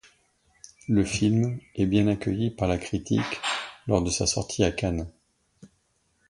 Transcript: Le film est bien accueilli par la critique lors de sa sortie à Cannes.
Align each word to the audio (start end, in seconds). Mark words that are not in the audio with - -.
Le 0.87 1.05
film 1.05 1.59
est 1.75 1.85
bien 1.85 2.07
accueilli 2.07 2.49
par 2.49 2.67
la 2.67 2.79
critique 2.79 3.39
lors 3.85 4.01
de 4.03 4.09
sa 4.09 4.25
sortie 4.25 4.63
à 4.63 4.71
Cannes. 4.71 5.07